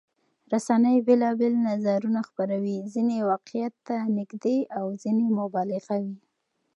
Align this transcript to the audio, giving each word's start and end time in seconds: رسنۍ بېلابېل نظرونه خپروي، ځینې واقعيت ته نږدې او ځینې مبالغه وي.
رسنۍ 0.51 0.97
بېلابېل 1.07 1.53
نظرونه 1.69 2.19
خپروي، 2.29 2.77
ځینې 2.93 3.17
واقعيت 3.31 3.75
ته 3.87 3.95
نږدې 4.17 4.57
او 4.77 4.85
ځینې 5.01 5.27
مبالغه 5.39 5.95
وي. 6.05 6.17